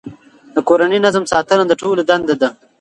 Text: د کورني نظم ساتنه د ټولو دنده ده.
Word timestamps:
د 0.55 0.57
کورني 0.67 0.99
نظم 1.05 1.23
ساتنه 1.31 1.63
د 1.67 1.71
ټولو 1.81 2.01
دنده 2.09 2.35
ده. 2.41 2.49